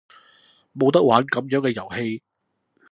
[0.73, 2.23] 冇得玩噉樣嘅遊戲